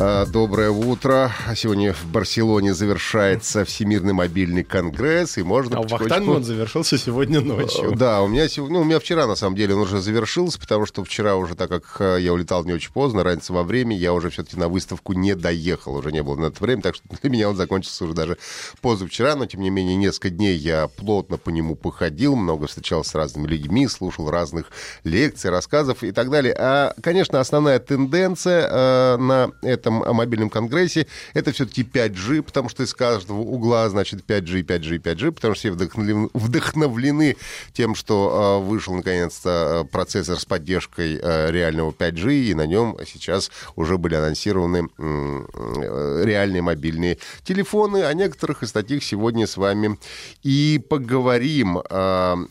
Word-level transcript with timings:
А, 0.00 0.26
Доброе 0.26 0.70
утро. 0.70 1.32
Сегодня 1.56 1.92
в 1.92 2.04
Барселоне 2.06 2.72
завершается 2.72 3.64
Всемирный 3.64 4.12
мобильный 4.12 4.62
конгресс, 4.62 5.38
и 5.38 5.42
можно 5.42 5.78
А 5.78 5.80
в 5.80 5.86
потихонечку- 5.86 5.98
Вахтанге 6.02 6.30
он 6.30 6.44
завершился 6.44 6.98
сегодня 6.98 7.40
ночью. 7.40 7.96
Да, 7.96 8.22
у 8.22 8.28
меня, 8.28 8.46
ну, 8.56 8.82
у 8.82 8.84
меня 8.84 9.00
вчера, 9.00 9.26
на 9.26 9.34
самом 9.34 9.56
деле, 9.56 9.74
он 9.74 9.80
уже 9.80 10.00
завершился, 10.00 10.60
потому 10.60 10.86
что 10.86 11.02
вчера 11.02 11.34
уже, 11.34 11.56
так 11.56 11.68
как 11.70 11.96
э, 11.98 12.18
я 12.20 12.32
улетал 12.32 12.64
не 12.64 12.72
очень 12.74 12.92
поздно, 12.92 13.24
разница 13.24 13.52
во 13.52 13.64
времени, 13.64 13.98
я 13.98 14.12
уже 14.12 14.30
все-таки 14.30 14.56
на 14.56 14.68
выставку 14.68 15.14
не 15.14 15.34
доехал, 15.34 15.96
уже 15.96 16.12
не 16.12 16.22
было 16.22 16.36
на 16.36 16.46
это 16.46 16.62
время, 16.62 16.80
так 16.82 16.94
что 16.94 17.04
для 17.20 17.28
меня 17.28 17.48
он 17.48 17.56
закончился 17.56 18.04
уже 18.04 18.14
даже 18.14 18.38
позавчера, 18.80 19.34
но, 19.34 19.46
тем 19.46 19.62
не 19.62 19.70
менее, 19.70 19.96
несколько 19.96 20.30
дней 20.30 20.56
я 20.56 20.86
плотно 20.86 21.38
по 21.38 21.50
нему 21.50 21.74
походил, 21.74 22.36
много 22.36 22.68
встречался 22.68 23.10
с 23.10 23.14
разными 23.16 23.48
людьми, 23.48 23.88
слушал 23.88 24.30
разных 24.30 24.70
лекций, 25.02 25.50
рассказов 25.50 26.04
и 26.04 26.12
так 26.12 26.30
далее. 26.30 26.54
А, 26.56 26.94
конечно, 27.02 27.40
основная 27.40 27.80
тенденция 27.80 28.68
э, 28.70 29.16
на 29.16 29.50
этом 29.88 30.16
мобильном 30.16 30.50
конгрессе 30.50 31.06
это 31.34 31.52
все-таки 31.52 31.82
5G, 31.82 32.42
потому 32.42 32.68
что 32.68 32.82
из 32.82 32.94
каждого 32.94 33.40
угла, 33.40 33.88
значит, 33.88 34.24
5G, 34.26 34.62
5G, 34.62 35.02
5G, 35.02 35.32
потому 35.32 35.54
что 35.54 35.60
все 35.60 35.70
вдохновлены, 35.72 36.28
вдохновлены 36.34 37.36
тем, 37.72 37.94
что 37.94 38.60
э, 38.62 38.66
вышел 38.66 38.94
наконец-то 38.94 39.84
э, 39.84 39.90
процессор 39.90 40.38
с 40.38 40.44
поддержкой 40.44 41.18
э, 41.20 41.50
реального 41.50 41.90
5G, 41.90 42.50
и 42.50 42.54
на 42.54 42.66
нем 42.66 42.96
сейчас 43.06 43.50
уже 43.76 43.98
были 43.98 44.14
анонсированы 44.14 44.88
реальные 44.98 46.62
мобильные 46.62 47.18
телефоны. 47.44 48.04
О 48.04 48.12
некоторых 48.14 48.62
из 48.62 48.72
таких 48.72 49.02
сегодня 49.02 49.46
с 49.46 49.56
вами 49.56 49.98
и 50.42 50.80
поговорим. 50.88 51.78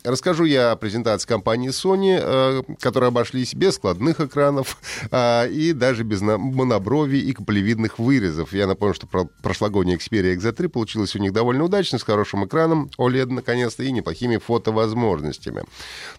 Расскажу 0.03 0.45
я 0.45 0.71
о 0.71 0.75
презентации 0.75 1.27
компании 1.27 1.69
Sony, 1.69 2.77
которые 2.79 3.09
обошлись 3.09 3.53
без 3.53 3.75
складных 3.75 4.19
экранов 4.19 4.77
и 5.13 5.73
даже 5.75 6.03
без 6.03 6.21
монобровий 6.21 7.26
и 7.27 7.33
каплевидных 7.33 7.99
вырезов. 7.99 8.53
Я 8.53 8.67
напомню, 8.67 8.95
что 8.95 9.05
про- 9.05 9.27
прошлогодняя 9.41 9.97
Xperia 9.97 10.35
X3 10.37 10.69
получилась 10.69 11.15
у 11.15 11.19
них 11.19 11.33
довольно 11.33 11.65
удачно, 11.65 11.99
с 11.99 12.03
хорошим 12.03 12.45
экраном 12.45 12.89
OLED, 12.97 13.31
наконец-то, 13.31 13.83
и 13.83 13.91
неплохими 13.91 14.37
фотовозможностями. 14.37 15.63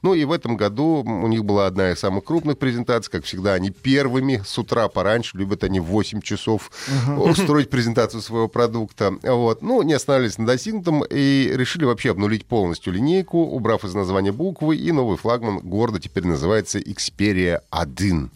Ну 0.02 0.14
и 0.14 0.24
в 0.24 0.32
этом 0.32 0.56
году 0.56 1.02
у 1.06 1.28
них 1.28 1.44
была 1.44 1.66
одна 1.66 1.92
из 1.92 1.98
самых 1.98 2.24
крупных 2.24 2.58
презентаций. 2.58 3.10
Как 3.10 3.24
всегда, 3.24 3.54
они 3.54 3.70
первыми 3.70 4.42
с 4.46 4.58
утра 4.58 4.88
пораньше, 4.88 5.38
любят 5.38 5.64
они 5.64 5.80
в 5.80 5.84
8 5.84 6.20
часов 6.20 6.70
устроить 7.16 7.70
презентацию 7.70 8.20
своего 8.20 8.48
продукта. 8.48 9.14
Вот. 9.22 9.62
Ну, 9.62 9.80
не 9.82 9.94
останавливались 9.94 10.38
на 10.38 10.46
достигнутом 10.46 11.04
и 11.08 11.50
решили 11.54 11.84
вообще 11.84 12.10
обнулить 12.10 12.44
полностью 12.44 12.92
линейку, 12.92 13.38
убрав 13.38 13.84
из 13.84 13.94
названия 13.94 14.32
буквы, 14.32 14.76
и 14.76 14.92
новый 14.92 15.16
флагман 15.16 15.60
города 15.60 15.98
теперь 16.00 16.26
называется 16.26 16.78
Xperia 16.78 17.60
1. 17.70 18.30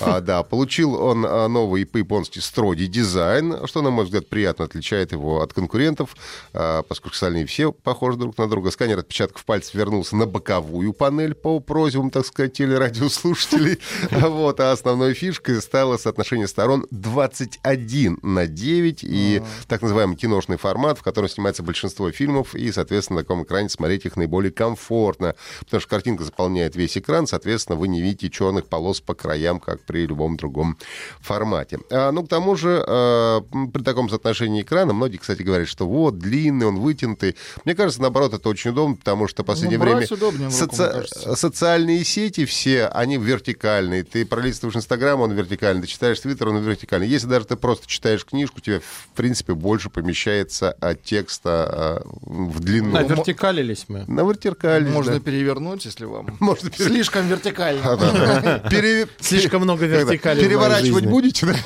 А, 0.00 0.20
да, 0.20 0.42
получил 0.42 0.94
он 0.94 1.24
а, 1.26 1.48
новый 1.48 1.86
по-японски 1.86 2.38
строгий 2.38 2.86
дизайн, 2.86 3.66
что, 3.66 3.82
на 3.82 3.90
мой 3.90 4.04
взгляд, 4.04 4.28
приятно 4.28 4.64
отличает 4.64 5.12
его 5.12 5.40
от 5.40 5.52
конкурентов, 5.52 6.16
а, 6.52 6.82
поскольку 6.82 7.14
остальные 7.14 7.46
все 7.46 7.72
похожи 7.72 8.18
друг 8.18 8.36
на 8.38 8.48
друга. 8.48 8.70
Сканер 8.70 8.98
отпечатков 8.98 9.44
пальцев 9.44 9.74
вернулся 9.74 10.16
на 10.16 10.26
боковую 10.26 10.92
панель 10.92 11.34
по 11.34 11.60
просьбам, 11.60 12.10
так 12.10 12.26
сказать, 12.26 12.52
телерадиослушателей. 12.54 13.78
А 14.10 14.28
Вот, 14.36 14.60
а 14.60 14.72
основной 14.72 15.14
фишкой 15.14 15.62
стало 15.62 15.96
соотношение 15.96 16.46
сторон 16.46 16.86
21 16.90 18.18
на 18.22 18.46
9 18.46 19.00
и 19.02 19.42
так 19.66 19.82
называемый 19.82 20.16
киношный 20.16 20.58
формат, 20.58 20.98
в 20.98 21.02
котором 21.02 21.28
снимается 21.28 21.62
большинство 21.62 22.10
фильмов, 22.10 22.54
и, 22.54 22.70
соответственно, 22.70 23.20
на 23.20 23.22
таком 23.22 23.44
экране 23.44 23.68
смотреть 23.68 24.04
их 24.04 24.16
наиболее 24.16 24.52
комфортно, 24.52 25.34
потому 25.60 25.80
что 25.80 25.88
картинка 25.88 26.24
заполняет 26.24 26.76
весь 26.76 26.98
экран, 26.98 27.26
соответственно, 27.26 27.76
вы 27.76 27.88
не 27.88 28.02
видите 28.02 28.28
черных 28.30 28.66
полос 28.66 29.00
по 29.00 29.14
краям, 29.14 29.58
как 29.60 29.85
при 29.86 30.06
любом 30.06 30.36
другом 30.36 30.76
формате. 31.20 31.78
А, 31.90 32.10
ну, 32.12 32.24
к 32.24 32.28
тому 32.28 32.56
же, 32.56 32.82
э, 32.86 33.40
при 33.72 33.82
таком 33.82 34.08
соотношении 34.08 34.62
экрана, 34.62 34.92
многие, 34.92 35.16
кстати, 35.18 35.42
говорят, 35.42 35.68
что 35.68 35.86
вот, 35.86 36.18
длинный, 36.18 36.66
он 36.66 36.76
вытянутый. 36.78 37.36
Мне 37.64 37.74
кажется, 37.74 38.00
наоборот, 38.02 38.34
это 38.34 38.48
очень 38.48 38.70
удобно, 38.70 38.96
потому 38.96 39.28
что 39.28 39.42
в 39.42 39.46
последнее 39.46 39.78
Ну, 39.78 39.84
время 39.84 40.06
удобнее 40.10 40.48
руку, 40.48 40.56
соци- 40.76 41.36
социальные 41.36 42.04
сети 42.04 42.44
все, 42.44 42.86
они 42.88 43.16
вертикальные. 43.18 44.02
Ты 44.04 44.24
пролистываешь 44.26 44.76
Инстаграм, 44.76 45.20
он 45.20 45.32
вертикальный, 45.32 45.82
ты 45.82 45.88
читаешь 45.88 46.20
Твиттер, 46.20 46.48
он 46.48 46.58
вертикальный. 46.58 47.08
Если 47.08 47.26
даже 47.26 47.46
ты 47.46 47.56
просто 47.56 47.86
читаешь 47.86 48.24
книжку, 48.24 48.60
тебе, 48.60 48.80
в 48.80 49.08
принципе, 49.16 49.54
больше 49.54 49.90
помещается 49.90 50.72
от 50.72 51.02
текста 51.02 51.50
а, 51.50 52.02
в 52.22 52.60
длину. 52.60 52.96
А 52.96 53.02
вертикалились 53.02 53.84
мы. 53.88 54.04
На 54.06 54.20
вертикаль. 54.22 54.86
Можно 54.88 55.14
да. 55.14 55.20
перевернуть, 55.20 55.84
если 55.84 56.04
вам 56.04 56.36
Можно 56.40 56.70
пере- 56.70 56.84
слишком 56.90 57.26
вертикально. 57.28 57.82
А, 57.86 58.68
Слишком 59.20 59.62
много 59.62 59.75
Когда? 59.78 60.02
вертикали 60.02 60.40
Переворачивать 60.40 61.06
будете? 61.06 61.46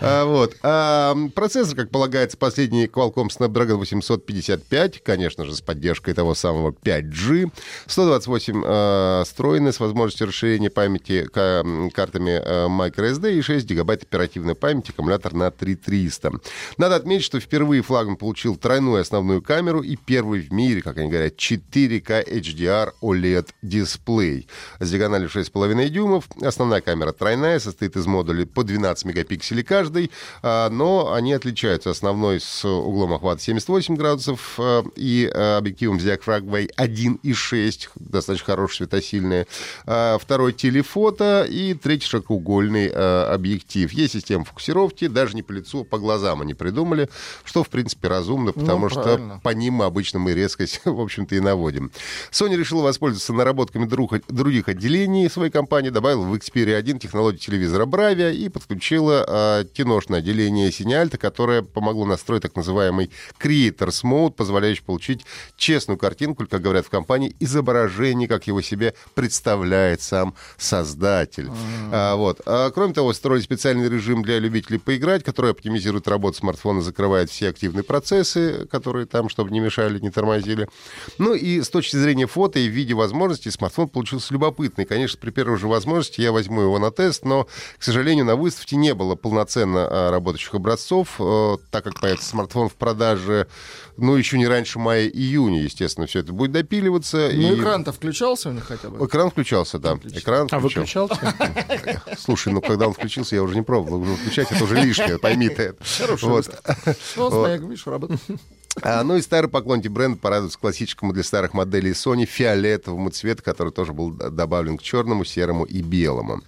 А, 0.00 0.24
Вот. 0.24 0.56
А, 0.62 1.16
Процессор, 1.34 1.76
как 1.76 1.90
полагается, 1.90 2.36
последний 2.36 2.86
Qualcomm 2.86 3.28
Snapdragon 3.28 3.76
855, 3.76 5.02
конечно 5.02 5.44
же, 5.44 5.54
с 5.54 5.60
поддержкой 5.60 6.14
того 6.14 6.34
самого 6.34 6.70
5G. 6.70 7.50
128 7.86 8.62
а, 8.64 9.24
встроенный 9.24 9.72
с 9.72 9.80
возможностью 9.80 10.28
расширения 10.28 10.70
памяти 10.70 11.28
картами 11.90 12.40
а, 12.42 12.68
microSD 12.68 13.38
и 13.38 13.42
6 13.42 13.66
гигабайт 13.66 14.02
оперативной 14.02 14.54
памяти, 14.54 14.90
аккумулятор 14.90 15.34
на 15.34 15.50
3300. 15.50 16.32
Надо 16.76 16.96
отметить, 16.96 17.24
что 17.24 17.40
впервые 17.40 17.82
флагман 17.82 18.16
получил 18.16 18.56
тройную 18.56 19.00
основную 19.00 19.42
камеру 19.42 19.82
и 19.82 19.96
первый 19.96 20.40
в 20.40 20.52
мире, 20.52 20.82
как 20.82 20.98
они 20.98 21.08
говорят, 21.08 21.34
4К 21.36 22.26
HDR 22.28 22.92
OLED 23.02 23.48
дисплей 23.62 24.48
с 24.78 24.90
диагональю 24.90 25.28
6,5 25.28 25.88
дюймов. 25.88 26.24
Основная 26.50 26.80
камера 26.80 27.12
тройная, 27.12 27.60
состоит 27.60 27.94
из 27.96 28.06
модулей 28.06 28.44
по 28.44 28.64
12 28.64 29.04
мегапикселей 29.04 29.62
каждый, 29.62 30.10
а, 30.42 30.68
но 30.68 31.12
они 31.12 31.32
отличаются. 31.32 31.90
Основной 31.90 32.40
с 32.40 32.64
углом 32.64 33.12
охвата 33.12 33.40
78 33.40 33.94
градусов 33.94 34.56
а, 34.58 34.82
и 34.96 35.30
а, 35.32 35.58
объективом 35.58 36.00
с 36.00 36.02
диафрагмой 36.02 36.68
1,6, 36.76 37.90
достаточно 37.94 38.46
хорошая 38.46 38.78
светосильная. 38.78 39.46
А, 39.86 40.18
Второй 40.18 40.52
телефото 40.52 41.46
и 41.48 41.74
третий 41.74 42.08
широкоугольный 42.08 42.88
объектив. 42.88 43.92
Есть 43.92 44.14
система 44.14 44.44
фокусировки, 44.44 45.06
даже 45.06 45.36
не 45.36 45.44
по 45.44 45.52
лицу, 45.52 45.82
а 45.82 45.84
по 45.84 45.98
глазам 45.98 46.42
они 46.42 46.54
придумали, 46.54 47.08
что, 47.44 47.62
в 47.62 47.68
принципе, 47.68 48.08
разумно, 48.08 48.52
потому 48.52 48.88
что 48.88 49.02
правильно. 49.02 49.40
по 49.42 49.50
ним 49.50 49.82
обычно 49.82 50.18
мы 50.18 50.34
резкость, 50.34 50.80
в 50.84 51.00
общем-то, 51.00 51.36
и 51.36 51.40
наводим. 51.40 51.92
Sony 52.32 52.56
решила 52.56 52.82
воспользоваться 52.82 53.32
наработками 53.32 53.84
друг- 53.84 54.26
других 54.28 54.68
отделений 54.68 55.30
своей 55.30 55.52
компании, 55.52 55.90
добавила 55.90 56.24
в 56.24 56.39
Xperia 56.40 56.76
1 56.76 56.98
технологию 56.98 57.40
телевизора 57.40 57.86
Bravia 57.86 58.32
и 58.32 58.48
подключила 58.48 59.24
а, 59.26 59.64
киношное 59.64 60.20
отделение 60.20 60.72
Синяльта, 60.72 61.18
которое 61.18 61.62
помогло 61.62 62.06
настроить 62.06 62.42
так 62.42 62.56
называемый 62.56 63.10
Creators 63.40 64.02
Mode, 64.04 64.32
позволяющий 64.32 64.82
получить 64.82 65.24
честную 65.56 65.98
картинку, 65.98 66.46
как 66.48 66.62
говорят 66.62 66.86
в 66.86 66.90
компании, 66.90 67.34
изображение, 67.40 68.28
как 68.28 68.46
его 68.46 68.60
себе 68.62 68.94
представляет 69.14 70.02
сам 70.02 70.34
создатель. 70.56 71.50
А, 71.92 72.16
вот. 72.16 72.40
А, 72.46 72.70
кроме 72.70 72.94
того, 72.94 73.12
строили 73.12 73.42
специальный 73.42 73.88
режим 73.88 74.22
для 74.22 74.38
любителей 74.38 74.78
поиграть, 74.78 75.24
который 75.24 75.50
оптимизирует 75.50 76.08
работу 76.08 76.38
смартфона, 76.38 76.82
закрывает 76.82 77.30
все 77.30 77.48
активные 77.48 77.84
процессы, 77.84 78.66
которые 78.70 79.06
там, 79.06 79.28
чтобы 79.28 79.50
не 79.50 79.60
мешали, 79.60 79.98
не 79.98 80.10
тормозили. 80.10 80.68
Ну 81.18 81.34
и 81.34 81.60
с 81.62 81.68
точки 81.68 81.96
зрения 81.96 82.26
фото 82.26 82.58
и 82.58 82.66
видеовозможностей 82.66 83.50
смартфон 83.50 83.88
получился 83.88 84.32
любопытный. 84.32 84.84
Конечно, 84.84 85.18
при 85.20 85.30
первой 85.30 85.58
же 85.58 85.68
возможности 85.68 86.20
я 86.20 86.29
возьму 86.32 86.62
его 86.62 86.78
на 86.78 86.90
тест, 86.90 87.24
но, 87.24 87.44
к 87.78 87.82
сожалению, 87.82 88.24
на 88.24 88.36
выставке 88.36 88.76
не 88.76 88.94
было 88.94 89.14
полноценно 89.14 89.86
а, 89.90 90.10
работающих 90.10 90.54
образцов, 90.54 91.16
э, 91.18 91.56
так 91.70 91.84
как 91.84 92.00
появится 92.00 92.28
смартфон 92.28 92.68
в 92.68 92.74
продаже, 92.74 93.46
ну, 93.96 94.16
еще 94.16 94.38
не 94.38 94.46
раньше 94.46 94.78
мая-июня, 94.78 95.62
естественно, 95.62 96.06
все 96.06 96.20
это 96.20 96.32
будет 96.32 96.52
допиливаться. 96.52 97.30
Ну, 97.32 97.52
и- 97.54 97.60
экран-то 97.60 97.92
включался 97.92 98.48
у 98.48 98.52
них 98.52 98.64
хотя 98.64 98.88
бы? 98.88 99.04
Экран 99.06 99.30
включался, 99.30 99.78
да. 99.78 99.98
Экран 100.04 100.48
А 100.50 100.58
включал. 100.58 101.06
выключался? 101.08 101.34
Слушай, 102.18 102.52
ну 102.52 102.60
когда 102.60 102.86
он 102.88 102.94
включился, 102.94 103.34
я 103.36 103.42
уже 103.42 103.54
не 103.54 103.62
пробовал. 103.62 104.00
Уже 104.02 104.14
включать 104.16 104.50
это 104.52 104.64
уже 104.64 104.76
лишнее, 104.76 105.18
пойми 105.18 105.48
ты 105.48 105.62
это. 105.62 105.84
Хорошая 105.98 106.30
Вот. 106.30 106.62
Ну, 107.16 107.24
он, 107.24 107.32
смотри, 107.32 107.58
видишь, 107.66 107.86
работает. 107.86 108.20
А, 108.82 109.02
ну 109.02 109.16
и 109.16 109.22
старый 109.22 109.50
поклонники 109.50 109.88
бренда 109.88 110.18
порадуются 110.18 110.58
классическому 110.58 111.12
для 111.12 111.24
старых 111.24 111.54
моделей 111.54 111.90
Sony 111.90 112.24
фиолетовому 112.24 113.10
цвету, 113.10 113.42
который 113.42 113.72
тоже 113.72 113.92
был 113.92 114.12
добавлен 114.12 114.78
к 114.78 114.82
черному, 114.82 115.24
серому 115.24 115.64
и 115.64 115.82
белому. 115.82 116.40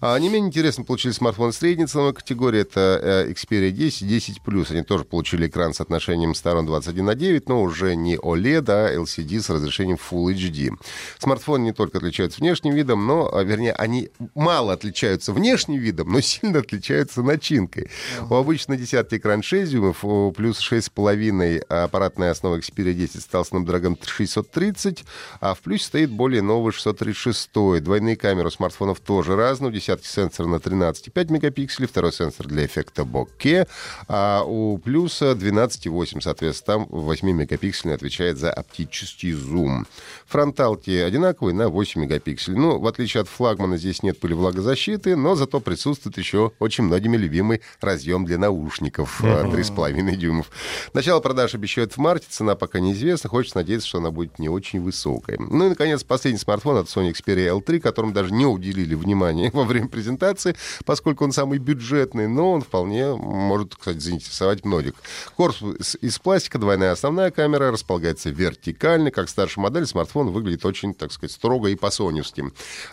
А, 0.00 0.18
не 0.18 0.28
менее 0.28 0.48
интересно 0.48 0.84
получили 0.84 1.12
смартфоны 1.12 1.52
средней 1.52 1.86
ценовой 1.86 2.14
категории. 2.14 2.60
Это 2.60 3.26
э, 3.28 3.32
Xperia 3.32 3.70
10 3.70 4.02
и 4.02 4.06
10 4.06 4.40
Plus. 4.44 4.72
Они 4.72 4.82
тоже 4.82 5.04
получили 5.04 5.46
экран 5.46 5.72
с 5.72 5.80
отношением 5.80 6.34
сторон 6.34 6.66
21 6.66 7.04
на 7.04 7.14
9, 7.14 7.48
но 7.48 7.62
уже 7.62 7.94
не 7.94 8.16
OLED, 8.16 8.64
а 8.68 8.94
LCD 8.96 9.40
с 9.40 9.48
разрешением 9.48 9.98
Full 9.98 10.34
HD. 10.34 10.76
Смартфоны 11.18 11.64
не 11.64 11.72
только 11.72 11.98
отличаются 11.98 12.40
внешним 12.40 12.74
видом, 12.74 13.06
но, 13.06 13.32
а, 13.32 13.44
вернее, 13.44 13.72
они 13.72 14.10
мало 14.34 14.72
отличаются 14.72 15.32
внешним 15.32 15.78
видом, 15.78 16.10
но 16.10 16.20
сильно 16.20 16.58
отличаются 16.58 17.22
начинкой. 17.22 17.88
У 18.28 18.34
обычно 18.34 18.76
десятки 18.76 19.14
экран 19.14 19.44
6 19.44 19.70
дюймов, 19.70 20.00
плюс 20.34 20.58
6,5 20.60 21.67
аппаратная 21.68 22.30
основа 22.30 22.58
Xperia 22.58 22.92
10 22.92 23.20
стал 23.20 23.42
Snapdragon 23.42 23.98
630, 24.04 25.04
а 25.40 25.54
в 25.54 25.60
плюсе 25.60 25.84
стоит 25.84 26.10
более 26.10 26.42
новый 26.42 26.72
636. 26.72 27.82
Двойные 27.82 28.16
камеры 28.16 28.48
у 28.48 28.50
смартфонов 28.50 29.00
тоже 29.00 29.36
разные. 29.36 29.70
У 29.70 29.72
десятки 29.72 30.06
сенсор 30.06 30.46
на 30.46 30.56
13,5 30.56 31.32
мегапикселей, 31.32 31.88
второй 31.88 32.12
сенсор 32.12 32.46
для 32.46 32.66
эффекта 32.66 33.04
боке, 33.04 33.66
а 34.06 34.42
у 34.44 34.78
плюса 34.78 35.32
12,8, 35.32 36.20
соответственно, 36.20 36.78
там 36.78 36.86
8 36.90 37.30
мегапикселей 37.30 37.94
отвечает 37.94 38.38
за 38.38 38.52
оптический 38.52 39.32
зум. 39.32 39.86
Фронталки 40.26 40.90
одинаковые 40.90 41.54
на 41.54 41.68
8 41.68 42.02
мегапикселей. 42.02 42.58
Ну, 42.58 42.78
в 42.78 42.86
отличие 42.86 43.22
от 43.22 43.28
флагмана, 43.28 43.78
здесь 43.78 44.02
нет 44.02 44.20
пылевлагозащиты, 44.20 45.16
но 45.16 45.34
зато 45.34 45.60
присутствует 45.60 46.18
еще 46.18 46.52
очень 46.58 46.84
многими 46.84 47.16
любимый 47.16 47.62
разъем 47.80 48.24
для 48.24 48.38
наушников 48.38 49.22
3,5 49.22 50.16
дюймов. 50.16 50.50
Начало 50.92 51.20
продаж 51.20 51.54
обещают 51.58 51.92
в 51.92 51.98
марте, 51.98 52.26
цена 52.28 52.54
пока 52.54 52.80
неизвестна, 52.80 53.28
хочется 53.28 53.58
надеяться, 53.58 53.88
что 53.88 53.98
она 53.98 54.10
будет 54.10 54.38
не 54.38 54.48
очень 54.48 54.80
высокой. 54.80 55.36
Ну 55.38 55.66
и, 55.66 55.68
наконец, 55.68 56.02
последний 56.04 56.38
смартфон 56.38 56.76
от 56.78 56.86
Sony 56.86 57.12
Xperia 57.12 57.60
L3, 57.60 57.80
которому 57.80 58.12
даже 58.12 58.32
не 58.32 58.46
уделили 58.46 58.94
внимания 58.94 59.50
во 59.54 59.64
время 59.64 59.88
презентации, 59.88 60.56
поскольку 60.84 61.24
он 61.24 61.32
самый 61.32 61.58
бюджетный, 61.58 62.28
но 62.28 62.52
он 62.52 62.62
вполне 62.62 63.14
может, 63.14 63.76
кстати, 63.76 63.98
заинтересовать 63.98 64.64
многих. 64.64 64.94
Корпус 65.36 65.96
из 66.00 66.18
пластика, 66.18 66.58
двойная 66.58 66.92
основная 66.92 67.30
камера, 67.30 67.70
располагается 67.70 68.30
вертикально, 68.30 69.10
как 69.10 69.28
старшая 69.28 69.62
модель, 69.62 69.86
смартфон 69.86 70.30
выглядит 70.30 70.64
очень, 70.64 70.94
так 70.94 71.12
сказать, 71.12 71.32
строго 71.32 71.68
и 71.68 71.74
по-соневски. 71.74 72.44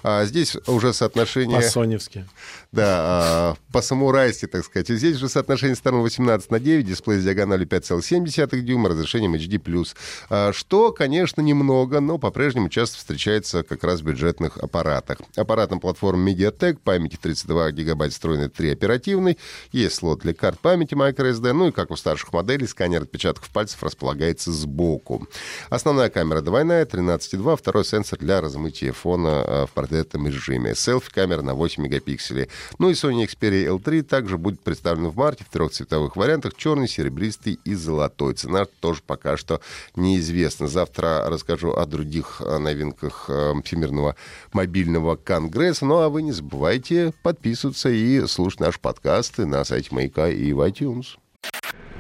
А 0.04 0.26
здесь 0.26 0.58
уже 0.68 0.94
соотношение... 0.94 1.62
По-соневски. 1.62 2.28
Да, 2.72 2.98
а, 3.00 3.56
по-самурайски, 3.72 4.48
так 4.48 4.66
сказать. 4.66 4.90
И 4.90 4.96
здесь 4.96 5.18
уже 5.18 5.30
соотношение 5.30 5.76
сторон 5.76 6.02
18 6.02 6.52
на 6.52 6.60
9, 6.60 6.86
дисплей 6.86 7.20
с 7.20 7.24
диагональю 7.24 7.68
5,7 7.68 8.26
дюйма, 8.62 8.90
разрешением 8.90 9.36
HD+. 9.36 9.88
А, 10.30 10.54
что, 10.54 10.92
конечно, 10.92 11.42
немного, 11.42 12.00
но 12.00 12.18
по-прежнему 12.18 12.70
часто 12.70 12.98
встречается 12.98 13.64
как 13.64 13.84
раз 13.84 14.02
в 14.02 14.04
бюджетных 14.04 14.58
аппаратах. 14.58 15.18
Аппарат 15.36 15.72
на 15.72 15.80
платформе 15.80 16.34
MediaTek, 16.34 16.80
памяти 16.84 17.18
32 17.22 17.72
гигабайт 17.72 18.14
встроенный 18.14 18.50
3 18.50 18.72
оперативный, 18.72 19.38
есть 19.72 19.96
слот 19.96 20.20
для 20.20 20.34
карт 20.34 20.60
памяти 20.60 20.94
microSD, 20.94 21.54
ну 21.54 21.70
и, 21.70 21.72
как 21.72 21.92
у 21.92 21.96
старших 21.96 22.34
моделей, 22.34 22.68
сканер 22.68 23.04
отпечатков 23.04 23.50
пальцев 23.50 23.82
располагается 23.84 24.52
сбоку. 24.52 25.28
Основная 25.70 26.10
камера 26.10 26.42
двойная, 26.42 26.86
13,2, 26.86 27.58
второй 27.58 27.86
сенсор 27.86 28.20
для 28.20 28.42
размытия 28.42 28.92
фона 28.92 29.44
а, 29.44 29.66
в 29.66 29.72
портретном 29.72 30.28
режиме. 30.28 30.76
Селфи-камера 30.76 31.42
на 31.42 31.54
8 31.54 31.84
мегапикселей. 31.84 32.50
Ну 32.80 32.90
и 32.90 32.94
Sony 32.94 33.26
Xperia 33.26 33.78
L3 33.78 34.04
также 34.04 34.38
будет 34.38 34.62
представлен 34.62 35.08
в 35.08 35.16
марте 35.16 35.44
в 35.44 35.52
трех 35.52 35.72
цветовых 35.72 36.16
вариантах, 36.16 36.56
черный, 36.56 36.88
серебристый 36.88 37.60
и 37.64 37.74
золотой. 37.76 38.36
Цена 38.46 38.66
тоже 38.66 39.02
пока 39.06 39.38
что 39.38 39.60
неизвестна. 39.96 40.68
Завтра 40.68 41.24
расскажу 41.28 41.72
о 41.72 41.84
других 41.88 42.44
э, 42.46 42.60
новинках 42.60 43.26
э, 43.28 43.54
Всемирного 43.64 44.16
мобильного 44.54 45.16
конгресса. 45.16 45.86
Ну 45.86 45.98
а 45.98 46.10
вы 46.10 46.22
не 46.22 46.32
забывайте 46.32 47.12
подписываться 47.24 47.90
и 47.90 48.28
слушать 48.28 48.60
наши 48.60 48.80
подкасты 48.80 49.48
на 49.48 49.64
сайте 49.64 49.90
Маяка 49.96 50.30
и 50.30 50.54
в 50.54 50.62
iTunes. 50.62 51.18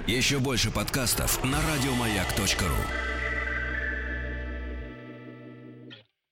Еще 0.06 0.38
больше 0.38 0.70
подкастов 0.70 1.44
на 1.44 1.58
радиомаяк.ру 1.58 3.15